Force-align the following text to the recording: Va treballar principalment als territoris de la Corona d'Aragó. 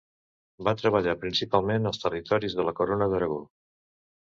Va 0.67 0.73
treballar 0.79 1.15
principalment 1.25 1.87
als 1.93 2.03
territoris 2.07 2.59
de 2.61 2.69
la 2.71 2.77
Corona 2.83 3.15
d'Aragó. 3.17 3.43